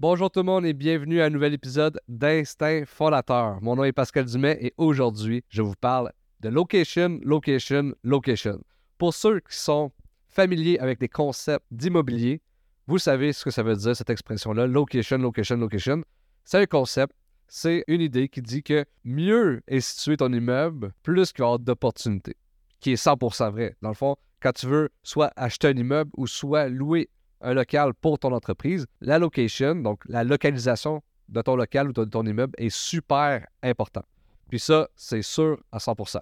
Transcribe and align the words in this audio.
Bonjour 0.00 0.30
tout 0.30 0.38
le 0.38 0.44
monde 0.44 0.64
et 0.64 0.74
bienvenue 0.74 1.20
à 1.20 1.24
un 1.24 1.30
nouvel 1.30 1.54
épisode 1.54 2.00
d'Instinct 2.06 2.84
Fondateur. 2.86 3.60
Mon 3.60 3.74
nom 3.74 3.82
est 3.82 3.90
Pascal 3.90 4.26
Dumais 4.26 4.56
et 4.60 4.72
aujourd'hui, 4.76 5.42
je 5.48 5.60
vous 5.60 5.74
parle 5.74 6.12
de 6.38 6.48
location, 6.48 7.18
location, 7.24 7.94
location. 8.04 8.62
Pour 8.96 9.12
ceux 9.12 9.40
qui 9.40 9.56
sont 9.56 9.90
familiers 10.28 10.78
avec 10.78 11.00
des 11.00 11.08
concepts 11.08 11.66
d'immobilier, 11.72 12.40
vous 12.86 12.98
savez 12.98 13.32
ce 13.32 13.42
que 13.42 13.50
ça 13.50 13.64
veut 13.64 13.74
dire 13.74 13.96
cette 13.96 14.08
expression-là, 14.08 14.68
location, 14.68 15.18
location, 15.18 15.56
location. 15.56 16.04
C'est 16.44 16.58
un 16.58 16.66
concept, 16.66 17.12
c'est 17.48 17.82
une 17.88 18.00
idée 18.00 18.28
qui 18.28 18.40
dit 18.40 18.62
que 18.62 18.84
mieux 19.02 19.62
est 19.66 19.80
situé 19.80 20.16
ton 20.16 20.32
immeuble, 20.32 20.92
plus 21.02 21.32
qu'il 21.32 21.42
y 21.42 21.44
aura 21.44 21.58
d'opportunités, 21.58 22.36
qui 22.78 22.92
est 22.92 23.04
100% 23.04 23.50
vrai. 23.50 23.74
Dans 23.82 23.88
le 23.88 23.96
fond, 23.96 24.14
quand 24.40 24.52
tu 24.52 24.68
veux 24.68 24.90
soit 25.02 25.32
acheter 25.34 25.66
un 25.66 25.76
immeuble 25.76 26.12
ou 26.16 26.28
soit 26.28 26.68
louer 26.68 27.10
un 27.40 27.54
local 27.54 27.94
pour 27.94 28.18
ton 28.18 28.32
entreprise, 28.32 28.86
la 29.00 29.18
location, 29.18 29.76
donc 29.76 30.02
la 30.06 30.24
localisation 30.24 31.02
de 31.28 31.42
ton 31.42 31.56
local 31.56 31.88
ou 31.88 31.92
de 31.92 32.04
ton 32.04 32.24
immeuble 32.24 32.54
est 32.58 32.74
super 32.74 33.46
important. 33.62 34.02
Puis 34.48 34.58
ça, 34.58 34.88
c'est 34.96 35.22
sûr 35.22 35.58
à 35.72 35.78
100%. 35.78 36.20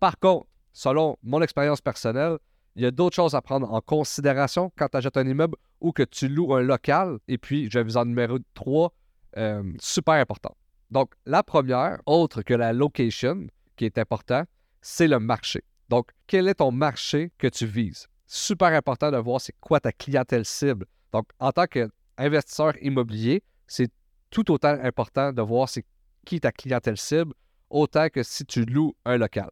Par 0.00 0.18
contre, 0.18 0.46
selon 0.72 1.16
mon 1.22 1.42
expérience 1.42 1.80
personnelle, 1.80 2.38
il 2.76 2.82
y 2.82 2.86
a 2.86 2.90
d'autres 2.90 3.16
choses 3.16 3.34
à 3.34 3.42
prendre 3.42 3.72
en 3.72 3.80
considération 3.80 4.70
quand 4.76 4.88
tu 4.88 4.96
achètes 4.96 5.16
un 5.16 5.26
immeuble 5.26 5.56
ou 5.80 5.92
que 5.92 6.02
tu 6.02 6.28
loues 6.28 6.54
un 6.54 6.62
local. 6.62 7.18
Et 7.26 7.38
puis, 7.38 7.68
je 7.70 7.78
vais 7.78 7.84
vous 7.84 7.96
en 7.96 8.04
numéro 8.04 8.38
3, 8.54 8.92
euh, 9.36 9.62
super 9.80 10.14
important. 10.14 10.56
Donc, 10.90 11.12
la 11.26 11.42
première, 11.42 11.98
autre 12.06 12.42
que 12.42 12.54
la 12.54 12.72
location, 12.72 13.48
qui 13.76 13.84
est 13.84 13.98
important, 13.98 14.44
c'est 14.80 15.08
le 15.08 15.18
marché. 15.18 15.62
Donc, 15.88 16.10
quel 16.26 16.48
est 16.48 16.54
ton 16.54 16.70
marché 16.70 17.32
que 17.38 17.48
tu 17.48 17.66
vises? 17.66 18.08
Super 18.28 18.68
important 18.68 19.10
de 19.10 19.16
voir 19.16 19.40
c'est 19.40 19.54
quoi 19.60 19.80
ta 19.80 19.90
clientèle 19.90 20.44
cible. 20.44 20.86
Donc, 21.12 21.28
en 21.40 21.50
tant 21.50 21.66
qu'investisseur 21.66 22.74
immobilier, 22.82 23.42
c'est 23.66 23.90
tout 24.30 24.50
autant 24.52 24.78
important 24.82 25.32
de 25.32 25.42
voir 25.42 25.68
c'est 25.68 25.84
qui 26.24 26.38
ta 26.40 26.52
clientèle 26.52 26.98
cible, 26.98 27.32
autant 27.70 28.08
que 28.10 28.22
si 28.22 28.44
tu 28.44 28.64
loues 28.64 28.94
un 29.06 29.16
local. 29.16 29.50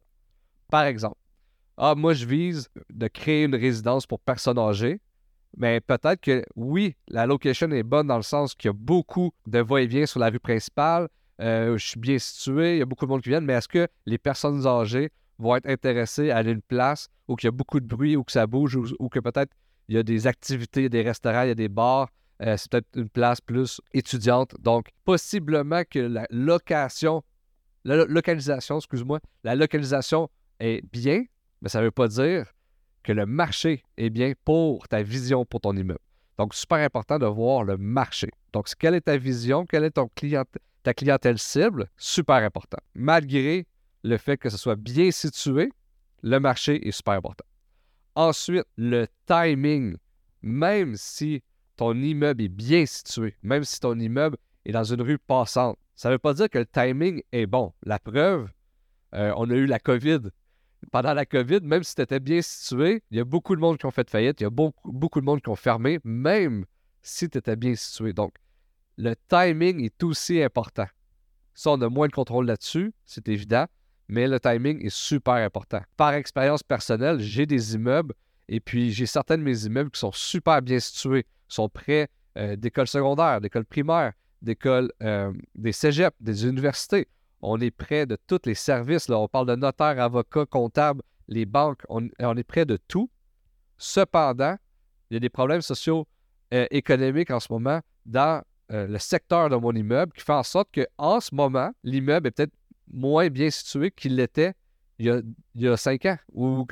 Par 0.69 0.83
exemple, 0.83 1.17
ah, 1.77 1.95
moi, 1.95 2.13
je 2.13 2.25
vise 2.25 2.69
de 2.89 3.07
créer 3.07 3.43
une 3.45 3.55
résidence 3.55 4.05
pour 4.05 4.19
personnes 4.19 4.59
âgées, 4.59 5.01
mais 5.55 5.79
peut-être 5.79 6.21
que 6.21 6.43
oui, 6.55 6.95
la 7.07 7.25
location 7.25 7.71
est 7.71 7.83
bonne 7.83 8.07
dans 8.07 8.17
le 8.17 8.23
sens 8.23 8.53
qu'il 8.53 8.69
y 8.69 8.71
a 8.71 8.73
beaucoup 8.73 9.31
de 9.47 9.59
va-et-vient 9.59 10.05
sur 10.05 10.19
la 10.19 10.29
rue 10.29 10.39
principale, 10.39 11.07
euh, 11.39 11.77
je 11.77 11.87
suis 11.87 11.99
bien 11.99 12.17
situé, 12.17 12.75
il 12.75 12.79
y 12.79 12.81
a 12.81 12.85
beaucoup 12.85 13.05
de 13.05 13.11
monde 13.11 13.21
qui 13.21 13.29
viennent, 13.29 13.45
mais 13.45 13.53
est-ce 13.53 13.67
que 13.67 13.87
les 14.05 14.17
personnes 14.17 14.65
âgées 14.65 15.11
vont 15.39 15.55
être 15.55 15.67
intéressés 15.67 16.31
à 16.31 16.37
aller 16.37 16.51
une 16.51 16.61
place 16.61 17.09
où 17.27 17.35
il 17.39 17.45
y 17.45 17.47
a 17.47 17.51
beaucoup 17.51 17.79
de 17.79 17.85
bruit, 17.85 18.15
où 18.15 18.23
que 18.23 18.31
ça 18.31 18.47
bouge, 18.47 18.75
ou, 18.75 19.09
que 19.09 19.19
peut-être 19.19 19.53
il 19.87 19.95
y 19.95 19.97
a 19.97 20.03
des 20.03 20.27
activités, 20.27 20.89
des 20.89 21.01
restaurants, 21.01 21.43
il 21.43 21.49
y 21.49 21.51
a 21.51 21.55
des 21.55 21.69
bars. 21.69 22.09
Euh, 22.41 22.55
c'est 22.55 22.69
peut-être 22.69 22.87
une 22.95 23.09
place 23.09 23.41
plus 23.41 23.81
étudiante. 23.93 24.55
Donc, 24.59 24.89
possiblement 25.05 25.81
que 25.89 25.99
la 25.99 26.27
location, 26.29 27.23
la 27.83 28.05
localisation, 28.05 28.77
excuse-moi, 28.77 29.19
la 29.43 29.55
localisation 29.55 30.29
est 30.59 30.85
bien, 30.91 31.23
mais 31.61 31.69
ça 31.69 31.79
ne 31.79 31.85
veut 31.85 31.91
pas 31.91 32.07
dire 32.07 32.45
que 33.01 33.11
le 33.11 33.25
marché 33.25 33.83
est 33.97 34.09
bien 34.09 34.33
pour 34.45 34.87
ta 34.87 35.01
vision 35.01 35.45
pour 35.45 35.61
ton 35.61 35.75
immeuble. 35.75 35.99
Donc, 36.37 36.53
super 36.53 36.77
important 36.77 37.17
de 37.17 37.25
voir 37.25 37.63
le 37.63 37.77
marché. 37.77 38.29
Donc, 38.53 38.67
quelle 38.77 38.93
est 38.93 39.01
ta 39.01 39.17
vision, 39.17 39.65
quelle 39.65 39.85
est 39.85 39.97
ta 40.83 40.93
clientèle 40.93 41.39
cible? 41.39 41.89
Super 41.97 42.35
important. 42.35 42.77
Malgré 42.93 43.65
le 44.03 44.17
fait 44.17 44.37
que 44.37 44.49
ce 44.49 44.57
soit 44.57 44.75
bien 44.75 45.11
situé, 45.11 45.69
le 46.23 46.39
marché 46.39 46.87
est 46.87 46.91
super 46.91 47.15
important. 47.15 47.45
Ensuite, 48.15 48.65
le 48.77 49.07
timing. 49.25 49.97
Même 50.41 50.95
si 50.95 51.43
ton 51.75 51.95
immeuble 51.95 52.43
est 52.43 52.49
bien 52.49 52.85
situé, 52.85 53.35
même 53.41 53.63
si 53.63 53.79
ton 53.79 53.99
immeuble 53.99 54.37
est 54.65 54.71
dans 54.71 54.83
une 54.83 55.01
rue 55.01 55.17
passante, 55.17 55.77
ça 55.95 56.09
ne 56.09 56.13
veut 56.13 56.19
pas 56.19 56.33
dire 56.33 56.49
que 56.49 56.59
le 56.59 56.65
timing 56.65 57.21
est 57.31 57.47
bon. 57.47 57.73
La 57.83 57.99
preuve, 57.99 58.49
euh, 59.13 59.33
on 59.35 59.49
a 59.49 59.55
eu 59.55 59.65
la 59.65 59.79
COVID. 59.79 60.19
Pendant 60.91 61.13
la 61.13 61.25
COVID, 61.25 61.61
même 61.63 61.83
si 61.83 61.95
tu 61.95 62.01
étais 62.01 62.19
bien 62.19 62.41
situé, 62.41 63.03
il 63.09 63.17
y 63.17 63.19
a 63.19 63.25
beaucoup 63.25 63.55
de 63.55 63.61
monde 63.61 63.77
qui 63.77 63.85
ont 63.87 63.91
fait 63.91 64.09
faillite, 64.09 64.39
il 64.39 64.43
y 64.43 64.47
a 64.47 64.51
beaucoup, 64.51 64.91
beaucoup 64.91 65.19
de 65.19 65.25
monde 65.25 65.41
qui 65.41 65.49
ont 65.49 65.55
fermé, 65.55 65.99
même 66.03 66.65
si 67.01 67.29
tu 67.29 67.39
étais 67.39 67.55
bien 67.55 67.75
situé. 67.75 68.13
Donc, 68.13 68.35
le 68.95 69.15
timing 69.27 69.83
est 69.83 70.03
aussi 70.03 70.41
important. 70.41 70.85
Ça, 71.55 71.71
on 71.71 71.81
a 71.81 71.89
moins 71.89 72.07
de 72.07 72.13
contrôle 72.13 72.45
là-dessus, 72.45 72.93
c'est 73.05 73.27
évident 73.27 73.65
mais 74.09 74.27
le 74.27 74.39
timing 74.39 74.85
est 74.85 74.93
super 74.93 75.35
important. 75.35 75.81
Par 75.97 76.13
expérience 76.13 76.63
personnelle, 76.63 77.19
j'ai 77.19 77.45
des 77.45 77.75
immeubles 77.75 78.13
et 78.47 78.59
puis 78.59 78.91
j'ai 78.91 79.05
certains 79.05 79.37
de 79.37 79.43
mes 79.43 79.65
immeubles 79.65 79.91
qui 79.91 79.99
sont 79.99 80.11
super 80.11 80.61
bien 80.61 80.79
situés, 80.79 81.25
sont 81.47 81.69
près 81.69 82.09
euh, 82.37 82.55
d'écoles 82.55 82.87
secondaires, 82.87 83.41
d'écoles 83.41 83.65
primaires, 83.65 84.13
d'écoles, 84.41 84.91
euh, 85.03 85.33
des 85.55 85.73
cégeps, 85.73 86.15
des 86.21 86.45
universités. 86.45 87.07
On 87.41 87.59
est 87.59 87.71
près 87.71 88.05
de 88.05 88.17
tous 88.27 88.41
les 88.45 88.55
services. 88.55 89.09
Là. 89.09 89.19
On 89.19 89.27
parle 89.27 89.47
de 89.47 89.55
notaires, 89.55 89.99
avocats, 89.99 90.45
comptables, 90.45 91.01
les 91.27 91.45
banques. 91.45 91.81
On, 91.89 92.07
est 92.07 92.43
près 92.43 92.65
de 92.65 92.77
tout. 92.87 93.09
Cependant, 93.77 94.55
il 95.09 95.15
y 95.15 95.17
a 95.17 95.19
des 95.19 95.29
problèmes 95.29 95.61
sociaux 95.61 96.07
euh, 96.53 96.65
économiques 96.71 97.31
en 97.31 97.39
ce 97.39 97.51
moment 97.51 97.81
dans 98.05 98.41
le 98.69 98.97
secteur 98.97 99.49
de 99.49 99.55
mon 99.55 99.71
immeuble 99.71 100.11
qui 100.11 100.21
fait 100.21 100.33
en 100.33 100.43
sorte 100.43 100.67
qu'en 100.75 101.21
ce 101.21 101.33
moment, 101.33 101.71
l'immeuble 101.85 102.27
est 102.27 102.31
peut-être 102.31 102.51
moins 102.91 103.29
bien 103.29 103.49
situé 103.49 103.91
qu'il 103.91 104.15
l'était 104.15 104.53
il, 104.99 105.23
y 105.55 105.67
a, 105.67 105.77
cinq 105.77 106.05
ans 106.05 106.17
ou 106.33 106.65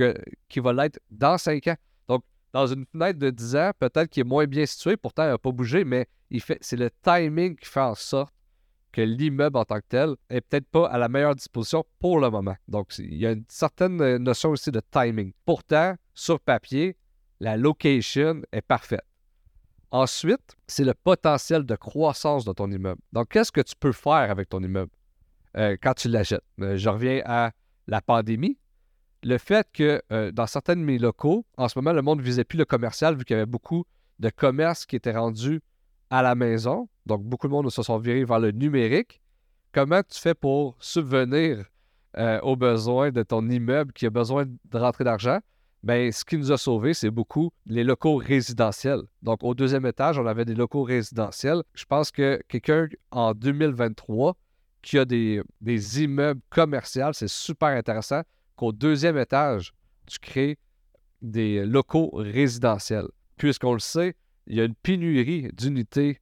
qu'il 0.49 0.61
va 0.61 0.73
l'être 0.73 0.99
dans 1.11 1.37
cinq 1.37 1.67
ans. 1.67 1.75
Donc, 2.07 2.23
dans 2.53 2.67
une 2.67 2.85
fenêtre 2.85 3.19
de 3.19 3.29
10 3.29 3.55
ans, 3.55 3.71
peut-être 3.77 4.09
qu'il 4.09 4.21
est 4.21 4.25
moins 4.25 4.45
bien 4.45 4.65
situé, 4.65 4.97
pourtant 4.97 5.23
il 5.23 5.29
n'a 5.29 5.37
pas 5.37 5.51
bougé, 5.51 5.83
mais 5.83 6.07
il 6.31 6.41
c'est 6.61 6.75
le 6.75 6.89
timing 7.03 7.55
qui 7.55 7.67
fait 7.67 7.81
en 7.81 7.95
sorte 7.95 8.33
que 8.91 9.01
l'immeuble 9.01 9.57
en 9.57 9.65
tant 9.65 9.79
que 9.79 9.85
tel 9.89 10.15
est 10.29 10.41
peut-être 10.41 10.67
pas 10.67 10.87
à 10.87 10.97
la 10.97 11.09
meilleure 11.09 11.35
disposition 11.35 11.83
pour 11.99 12.19
le 12.19 12.29
moment. 12.29 12.55
Donc, 12.67 12.97
il 12.97 13.15
y 13.15 13.27
a 13.27 13.31
une 13.31 13.43
certaine 13.49 14.17
notion 14.17 14.51
aussi 14.51 14.71
de 14.71 14.81
timing. 14.89 15.33
Pourtant, 15.45 15.95
sur 16.13 16.39
papier, 16.39 16.95
la 17.41 17.57
location 17.57 18.41
est 18.53 18.61
parfaite. 18.61 19.03
Ensuite, 19.91 20.55
c'est 20.67 20.85
le 20.85 20.93
potentiel 20.93 21.65
de 21.65 21.75
croissance 21.75 22.45
de 22.45 22.53
ton 22.53 22.71
immeuble. 22.71 23.01
Donc, 23.11 23.29
qu'est-ce 23.29 23.51
que 23.51 23.61
tu 23.61 23.75
peux 23.77 23.91
faire 23.91 24.31
avec 24.31 24.47
ton 24.49 24.63
immeuble? 24.63 24.91
Euh, 25.57 25.77
quand 25.81 25.93
tu 25.93 26.09
l'achètes. 26.09 26.43
Euh, 26.59 26.75
je 26.75 26.89
reviens 26.89 27.21
à 27.25 27.51
la 27.87 28.01
pandémie. 28.01 28.57
Le 29.23 29.37
fait 29.37 29.67
que 29.71 30.01
euh, 30.11 30.31
dans 30.31 30.47
certains 30.47 30.75
de 30.75 30.81
mes 30.81 30.97
locaux, 30.97 31.45
en 31.57 31.69
ce 31.69 31.79
moment, 31.79 31.93
le 31.93 32.01
monde 32.01 32.19
ne 32.19 32.23
visait 32.23 32.43
plus 32.43 32.57
le 32.57 32.65
commercial 32.65 33.15
vu 33.15 33.23
qu'il 33.23 33.35
y 33.35 33.37
avait 33.37 33.45
beaucoup 33.45 33.85
de 34.19 34.29
commerces 34.29 34.85
qui 34.85 34.95
étaient 34.97 35.15
rendus 35.15 35.61
à 36.09 36.21
la 36.21 36.35
maison. 36.35 36.89
Donc, 37.05 37.23
beaucoup 37.23 37.47
de 37.47 37.53
monde 37.53 37.69
se 37.69 37.83
sont 37.83 37.97
virés 37.97 38.25
vers 38.25 38.39
le 38.39 38.51
numérique. 38.51 39.21
Comment 39.71 40.01
tu 40.03 40.19
fais 40.19 40.33
pour 40.33 40.75
subvenir 40.79 41.65
aux 42.43 42.55
besoins 42.55 43.11
de 43.11 43.23
ton 43.23 43.49
immeuble 43.49 43.91
qui 43.91 44.05
a 44.05 44.09
besoin 44.09 44.45
de 44.45 44.77
rentrer 44.77 45.03
d'argent? 45.03 45.39
Bien, 45.83 46.09
ce 46.13 46.23
qui 46.23 46.37
nous 46.37 46.51
a 46.51 46.57
sauvés, 46.57 46.93
c'est 46.93 47.09
beaucoup 47.09 47.51
les 47.65 47.83
locaux 47.83 48.15
résidentiels. 48.15 49.01
Donc, 49.21 49.43
au 49.43 49.53
deuxième 49.53 49.85
étage, 49.85 50.17
on 50.17 50.25
avait 50.25 50.45
des 50.45 50.55
locaux 50.55 50.83
résidentiels. 50.83 51.61
Je 51.73 51.83
pense 51.83 52.11
que 52.11 52.41
quelqu'un 52.47 52.87
en 53.11 53.33
2023 53.33 54.37
qui 54.85 54.99
a 54.99 55.05
des, 55.05 55.41
immeubles 56.03 56.41
commerciaux, 56.51 57.11
c'est 57.11 57.27
super 57.27 57.69
intéressant 57.69 58.21
qu'au 58.55 58.71
deuxième 58.71 59.17
étage, 59.17 59.73
tu 60.05 60.19
crées 60.19 60.59
des 61.23 61.65
locaux 61.65 62.11
résidentiels. 62.13 63.07
Puisqu'on 63.35 63.73
le 63.73 63.79
sait, 63.79 64.15
il 64.45 64.55
y 64.55 64.61
a 64.61 64.63
une 64.63 64.75
pénurie 64.75 65.49
d'unités 65.53 66.21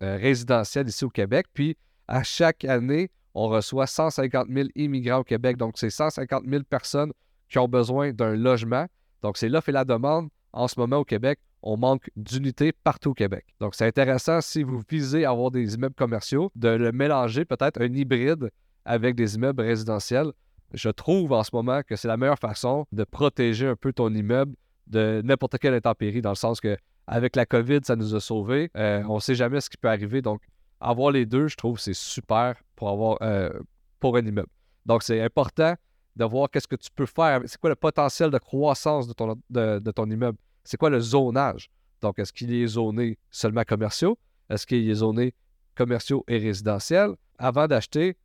euh, 0.00 0.16
résidentielles 0.16 0.86
ici 0.86 1.04
au 1.04 1.10
Québec. 1.10 1.46
Puis, 1.52 1.76
à 2.06 2.22
chaque 2.22 2.64
année, 2.64 3.10
on 3.34 3.48
reçoit 3.48 3.88
150 3.88 4.46
000 4.48 4.68
immigrants 4.76 5.18
au 5.18 5.24
Québec. 5.24 5.56
Donc, 5.56 5.76
c'est 5.76 5.90
150 5.90 6.44
000 6.48 6.62
personnes 6.62 7.12
qui 7.48 7.58
ont 7.58 7.68
besoin 7.68 8.12
d'un 8.12 8.36
logement. 8.36 8.86
Donc, 9.22 9.38
c'est 9.38 9.48
l'offre 9.48 9.70
et 9.70 9.72
la 9.72 9.84
demande 9.84 10.28
en 10.52 10.68
ce 10.68 10.78
moment 10.78 10.98
au 10.98 11.04
Québec 11.04 11.40
on 11.62 11.76
manque 11.76 12.10
d'unités 12.16 12.72
partout 12.72 13.10
au 13.10 13.14
Québec. 13.14 13.44
Donc, 13.60 13.74
c'est 13.74 13.86
intéressant 13.86 14.40
si 14.40 14.62
vous 14.62 14.82
visez 14.88 15.24
avoir 15.24 15.50
des 15.50 15.74
immeubles 15.74 15.94
commerciaux, 15.94 16.50
de 16.54 16.68
le 16.68 16.92
mélanger 16.92 17.44
peut-être 17.44 17.80
un 17.80 17.92
hybride 17.92 18.50
avec 18.84 19.14
des 19.16 19.34
immeubles 19.34 19.62
résidentiels. 19.62 20.32
Je 20.72 20.88
trouve 20.88 21.32
en 21.32 21.42
ce 21.42 21.50
moment 21.52 21.82
que 21.82 21.96
c'est 21.96 22.08
la 22.08 22.16
meilleure 22.16 22.38
façon 22.38 22.86
de 22.92 23.04
protéger 23.04 23.66
un 23.66 23.76
peu 23.76 23.92
ton 23.92 24.12
immeuble 24.14 24.54
de 24.86 25.20
n'importe 25.24 25.58
quelle 25.58 25.74
intempérie, 25.74 26.22
dans 26.22 26.30
le 26.30 26.36
sens 26.36 26.60
que 26.60 26.76
avec 27.06 27.36
la 27.36 27.46
COVID, 27.46 27.80
ça 27.82 27.96
nous 27.96 28.14
a 28.14 28.20
sauvés. 28.20 28.70
Euh, 28.76 29.02
on 29.08 29.16
ne 29.16 29.20
sait 29.20 29.34
jamais 29.34 29.60
ce 29.60 29.70
qui 29.70 29.78
peut 29.78 29.88
arriver. 29.88 30.20
Donc, 30.20 30.42
avoir 30.80 31.10
les 31.10 31.24
deux, 31.26 31.48
je 31.48 31.56
trouve, 31.56 31.78
c'est 31.80 31.94
super 31.94 32.54
pour 32.76 32.90
avoir 32.90 33.18
euh, 33.22 33.50
pour 33.98 34.16
un 34.16 34.24
immeuble. 34.24 34.48
Donc, 34.84 35.02
c'est 35.02 35.22
important 35.22 35.74
de 36.16 36.24
voir 36.24 36.50
qu'est-ce 36.50 36.68
que 36.68 36.76
tu 36.76 36.90
peux 36.94 37.06
faire. 37.06 37.40
C'est 37.46 37.58
quoi 37.58 37.70
le 37.70 37.76
potentiel 37.76 38.30
de 38.30 38.38
croissance 38.38 39.08
de 39.08 39.90
ton 39.90 40.10
immeuble? 40.10 40.38
C'est 40.68 40.76
quoi 40.76 40.90
le 40.90 41.00
zonage? 41.00 41.70
Donc, 42.02 42.18
est-ce 42.18 42.30
qu'il 42.30 42.52
est 42.52 42.66
zoné 42.66 43.16
seulement 43.30 43.64
commerciaux? 43.64 44.18
Est-ce 44.50 44.66
qu'il 44.66 44.88
est 44.90 44.94
zoné 44.96 45.32
commerciaux 45.74 46.24
et 46.28 46.36
résidentiels? 46.36 47.14
Avant 47.38 47.66
d'acheter, 47.66 48.18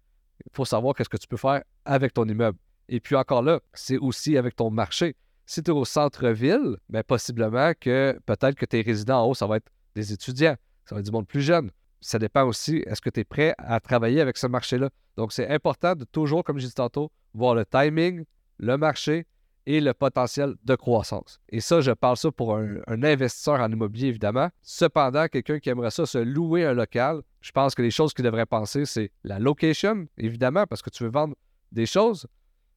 il 0.45 0.51
faut 0.51 0.65
savoir 0.65 0.93
qu'est-ce 0.93 1.07
que 1.07 1.15
tu 1.15 1.27
peux 1.27 1.37
faire 1.37 1.63
avec 1.85 2.13
ton 2.13 2.27
immeuble. 2.27 2.57
Et 2.89 2.99
puis 2.99 3.15
encore 3.15 3.43
là, 3.43 3.61
c'est 3.73 3.97
aussi 3.97 4.35
avec 4.35 4.57
ton 4.57 4.69
marché. 4.71 5.15
Si 5.45 5.63
tu 5.63 5.71
es 5.71 5.73
au 5.73 5.85
centre-ville, 5.85 6.75
bien, 6.89 7.01
possiblement 7.03 7.71
que 7.79 8.19
peut-être 8.25 8.55
que 8.55 8.65
tes 8.65 8.81
résidents 8.81 9.23
en 9.23 9.29
haut, 9.29 9.33
ça 9.33 9.47
va 9.47 9.55
être 9.55 9.71
des 9.95 10.11
étudiants, 10.11 10.57
ça 10.83 10.95
va 10.95 10.99
être 10.99 11.05
du 11.05 11.11
monde 11.13 11.27
plus 11.27 11.41
jeune. 11.41 11.71
ça 12.01 12.19
dépend 12.19 12.43
aussi, 12.43 12.83
est-ce 12.85 12.99
que 12.99 13.09
tu 13.09 13.21
es 13.21 13.23
prêt 13.23 13.55
à 13.57 13.79
travailler 13.79 14.19
avec 14.19 14.35
ce 14.35 14.47
marché-là? 14.47 14.89
Donc, 15.15 15.31
c'est 15.31 15.47
important 15.47 15.95
de 15.95 16.03
toujours, 16.03 16.43
comme 16.43 16.57
je 16.57 16.63
disais 16.63 16.73
tantôt, 16.73 17.09
voir 17.33 17.55
le 17.55 17.65
timing, 17.65 18.25
le 18.57 18.77
marché 18.77 19.27
et 19.65 19.79
le 19.79 19.93
potentiel 19.93 20.55
de 20.63 20.75
croissance. 20.75 21.39
Et 21.49 21.61
ça, 21.61 21.81
je 21.81 21.91
parle 21.91 22.17
ça 22.17 22.31
pour 22.31 22.55
un, 22.55 22.81
investisseur 22.87 23.59
en 23.59 23.71
immobilier, 23.71 24.07
évidemment. 24.07 24.49
Cependant, 24.61 25.27
quelqu'un 25.27 25.59
qui 25.59 25.69
aimerait 25.69 25.91
ça 25.91 26.05
se 26.05 26.17
louer 26.17 26.65
un 26.65 26.73
local, 26.73 27.21
je 27.41 27.51
pense 27.51 27.75
que 27.75 27.81
les 27.81 27.91
choses 27.91 28.13
qu'il 28.13 28.25
devrait 28.25 28.45
penser, 28.45 28.85
c'est 28.85 29.11
la 29.23 29.39
location, 29.39 30.07
évidemment, 30.17 30.65
parce 30.67 30.81
que 30.81 30.89
tu 30.89 31.03
veux 31.03 31.09
vendre 31.09 31.35
des 31.71 31.85
choses. 31.85 32.27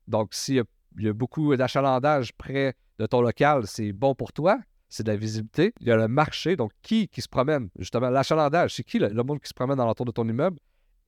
Donc, 0.07 0.35
s'il 0.35 0.65
y, 0.99 1.09
a 1.09 1.13
beaucoup 1.13 1.55
d'achalandage 1.57 2.33
près 2.35 2.75
de 2.99 3.07
ton 3.07 3.21
local, 3.21 3.67
c'est 3.67 3.93
bon 3.93 4.15
pour 4.15 4.33
toi. 4.33 4.59
C'est 4.89 5.03
de 5.03 5.11
la 5.11 5.17
visibilité. 5.17 5.75
Il 5.81 5.89
y 5.89 5.91
a 5.91 5.97
le 5.97 6.07
marché, 6.07 6.55
donc 6.55 6.71
qui 6.81 7.09
qui 7.09 7.21
se 7.21 7.29
promène? 7.29 7.69
Justement, 7.77 8.09
l'achalandage, 8.09 8.75
c'est 8.77 8.85
qui 8.85 9.01
le, 9.01 9.09
le 9.09 9.23
monde 9.25 9.41
qui 9.41 9.49
se 9.49 9.55
promène 9.55 9.79
l'entour 9.79 10.07
de 10.07 10.13
ton 10.13 10.29
immeuble? 10.29 10.59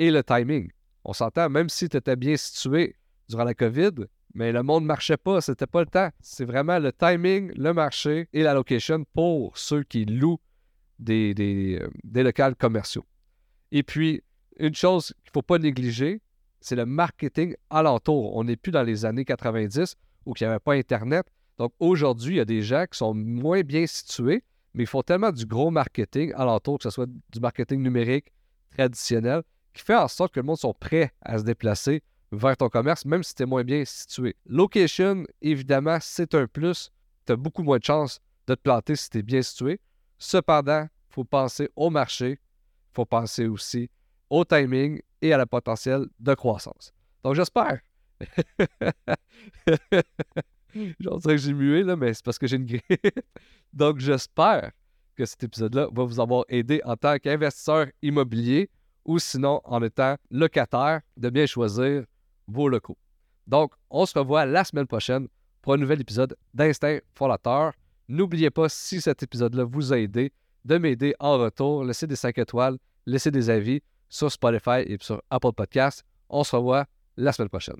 Et 0.01 0.11
le 0.11 0.25
timing. 0.25 0.71
On 1.05 1.13
s'entend, 1.13 1.49
même 1.49 1.69
si 1.69 1.89
tu 1.89 1.97
étais 1.97 2.17
bien 2.17 2.37
situé 2.37 2.97
durant 3.29 3.45
la 3.45 3.55
COVID, 3.55 3.93
mais 4.39 4.53
le 4.53 4.63
monde 4.63 4.85
ne 4.85 4.87
marchait 4.87 5.17
pas, 5.17 5.41
c'était 5.41 5.67
pas 5.67 5.81
le 5.81 5.89
temps. 5.89 6.11
C'est 6.21 6.45
vraiment 6.45 6.79
le 6.79 6.93
timing, 6.93 7.51
le 7.57 7.73
marché 7.73 8.29
et 8.33 8.45
la 8.45 8.55
location 8.55 9.05
pour 9.13 9.59
ceux 9.59 9.83
qui 9.83 10.05
louent 10.05 10.39
des, 11.01 11.35
des, 11.35 11.81
euh, 11.83 12.23
locales 12.23 12.55
commerciaux. 12.55 13.05
Et 13.73 13.83
puis, 13.83 14.23
une 14.61 14.77
chose 14.77 15.09
qu'il 15.09 15.31
ne 15.31 15.33
faut 15.33 15.43
pas 15.43 15.59
négliger, 15.59 16.23
c'est 16.61 16.77
le 16.77 16.87
marketing 16.87 17.57
alentour. 17.69 18.37
On 18.37 18.45
n'est 18.45 18.55
plus 18.55 18.71
dans 18.71 18.85
les 18.85 19.05
années 19.05 19.25
90 19.25 19.97
où 20.25 20.35
il 20.39 20.45
n'y 20.45 20.49
avait 20.49 20.61
pas 20.61 20.75
Internet. 20.75 21.27
Donc 21.59 21.73
aujourd'hui, 21.81 22.35
il 22.35 22.39
y 22.39 22.41
a 22.41 22.45
des 22.45 22.63
gens 22.63 22.85
qui 22.89 22.97
sont 22.97 23.15
moins 23.15 23.63
bien 23.63 23.89
situés, 23.89 24.45
mais 24.73 24.85
ils 24.85 24.89
font 24.89 25.03
tellement 25.03 25.33
du 25.33 25.47
gros 25.47 25.73
marketing 25.73 26.33
alentour, 26.37 26.79
que 26.79 26.85
ce 26.85 26.91
soit 26.91 27.09
du 27.09 27.41
marketing 27.41 27.83
numérique 27.83 28.33
traditionnel, 28.71 29.43
qui 29.75 29.83
fait 29.83 29.97
en 29.97 30.07
sorte 30.07 30.33
que 30.33 30.39
le 30.39 30.47
monde 30.47 30.59
sont 30.59 30.75
prêts 30.75 31.11
à 31.23 31.39
se 31.39 31.43
déplacer 31.43 32.05
vers 32.33 32.57
ton 32.57 32.69
commerce, 32.69 33.05
même 33.05 33.23
si 33.23 33.35
tu 33.35 33.43
es 33.43 33.47
moins 33.47 33.65
bien 33.65 33.85
situé. 33.85 34.37
Location, 34.47 35.25
évidemment, 35.41 35.99
c'est 36.01 36.35
un 36.35 36.47
plus. 36.47 36.91
Tu 37.27 37.33
as 37.33 37.37
beaucoup 37.37 37.63
moins 37.63 37.79
de 37.79 37.85
chances 37.85 38.21
de 38.47 38.55
te 38.55 38.61
planter 38.61 38.97
si 38.97 39.11
tu 39.11 39.19
es 39.19 39.23
bien 39.23 39.43
situé. 39.43 39.81
Cependant, 40.19 40.83
il 40.83 41.15
faut 41.15 41.25
penser 41.25 41.71
au 41.77 41.91
marché, 41.91 42.33
il 42.33 42.95
faut 42.95 43.05
penser 43.05 43.47
aussi 43.47 43.91
au 44.31 44.45
timing 44.45 45.01
et 45.23 45.33
à 45.33 45.39
la 45.39 45.47
potentiel 45.47 46.07
de 46.19 46.35
croissance. 46.35 46.93
Donc, 47.23 47.35
j'espère. 47.35 47.81
J'en 51.01 51.21
sais 51.21 51.31
que 51.31 51.37
j'ai 51.37 51.55
mué, 51.55 51.83
là, 51.83 51.97
mais 51.97 52.15
c'est 52.15 52.25
parce 52.25 52.39
que 52.39 52.47
j'ai 52.47 52.57
une 52.57 52.67
grippe. 52.67 52.85
Donc, 53.73 54.01
j'espère 54.01 54.73
que 55.17 55.25
cet 55.25 55.43
épisode-là 55.45 55.89
va 55.93 56.05
vous 56.05 56.21
avoir 56.21 56.45
aidé 56.49 56.81
en 56.85 56.97
tant 56.97 57.19
qu'investisseur 57.19 57.87
immobilier 58.03 58.71
ou 59.05 59.19
sinon 59.19 59.61
en 59.65 59.83
étant 59.83 60.17
locataire 60.31 61.01
de 61.17 61.31
bien 61.31 61.47
choisir 61.47 62.05
vos 62.49 62.69
locaux. 62.69 62.99
Donc, 63.47 63.73
on 63.91 64.05
se 64.07 64.19
revoit 64.19 64.45
la 64.47 64.65
semaine 64.65 64.87
prochaine 64.87 65.29
pour 65.63 65.75
un 65.75 65.77
nouvel 65.77 66.01
épisode 66.01 66.37
d'Instinct 66.55 67.01
Fondateur. 67.15 67.73
N'oubliez 68.09 68.51
pas, 68.51 68.69
si 68.69 69.01
cet 69.01 69.23
épisode-là 69.23 69.65
vous 69.65 69.93
a 69.93 69.99
aidé, 69.99 70.33
de 70.65 70.79
m'aider 70.79 71.15
en 71.21 71.39
retour, 71.39 71.85
laissez 71.85 72.07
des 72.07 72.17
5 72.17 72.37
étoiles, 72.39 72.79
laissez 73.07 73.31
des 73.31 73.49
avis 73.51 73.81
sur 74.09 74.33
Spotify 74.33 74.81
et 74.87 74.97
sur 75.01 75.23
Apple 75.31 75.53
Podcasts. 75.53 76.05
On 76.29 76.43
se 76.43 76.57
revoit 76.57 76.87
la 77.17 77.33
semaine 77.33 77.49
prochaine. 77.49 77.77